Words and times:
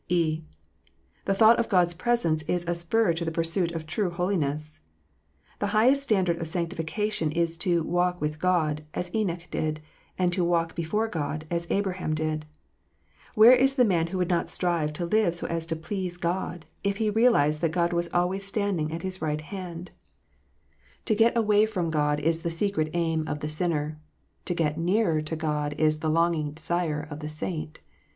(e) 0.09 0.41
The 1.25 1.35
thought 1.35 1.59
of 1.59 1.69
God 1.69 1.85
s 1.89 1.93
presence 1.93 2.41
is 2.47 2.65
a 2.67 2.73
spur 2.73 3.13
to 3.13 3.23
the 3.23 3.29
pursuit 3.31 3.71
of 3.73 3.85
true 3.85 4.09
holiness. 4.09 4.79
The 5.59 5.67
highest 5.77 6.01
standard 6.01 6.41
of 6.41 6.47
sanctincation 6.47 7.31
is 7.31 7.55
to 7.59 7.83
"walk 7.83 8.19
with 8.19 8.39
God" 8.39 8.83
as 8.95 9.13
Enoch 9.13 9.43
did, 9.51 9.79
and 10.17 10.33
to 10.33 10.43
"walk 10.43 10.73
before 10.73 11.07
God" 11.07 11.45
as 11.51 11.67
Abraham 11.69 12.15
did. 12.15 12.47
Where 13.35 13.53
is 13.53 13.75
the 13.75 13.85
man 13.85 14.07
who 14.07 14.17
would 14.17 14.27
not 14.31 14.49
strive 14.49 14.91
to 14.93 15.05
live 15.05 15.35
so 15.35 15.45
as 15.45 15.67
to 15.67 15.75
please 15.75 16.17
God, 16.17 16.65
if 16.83 16.97
he 16.97 17.11
realized 17.11 17.61
that 17.61 17.69
God 17.69 17.93
was 17.93 18.09
always 18.11 18.43
standing 18.43 18.91
at 18.91 19.03
his 19.03 19.21
right 19.21 19.39
hand 19.41 19.91
1 21.01 21.01
To 21.05 21.15
get 21.15 21.37
away 21.37 21.67
from 21.67 21.91
God 21.91 22.19
is 22.19 22.41
the 22.41 22.49
THE 22.49 22.49
REAL 22.49 22.57
PRESENCE. 22.57 22.69
secret 22.71 22.89
aim 22.95 23.27
of 23.27 23.41
the 23.41 23.47
sinner; 23.47 23.99
to 24.45 24.55
get 24.55 24.79
nearer 24.79 25.21
to 25.21 25.35
God 25.35 25.73
is 25.77 25.99
the 25.99 26.09
longing 26.09 26.53
desire 26.53 27.05
of 27.07 27.19
the 27.19 27.29
saint. 27.29 27.81